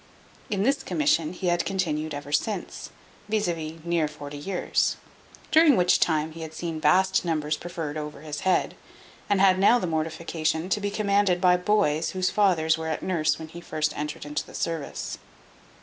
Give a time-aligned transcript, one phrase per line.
[0.49, 2.89] In this commission he had continued ever since,
[3.29, 3.47] viz.,
[3.83, 4.97] near forty years;
[5.51, 8.73] during which time he had seen vast numbers preferred over his head,
[9.29, 13.37] and had now the mortification to be commanded by boys, whose fathers were at nurse
[13.37, 15.19] when he first entered into the service.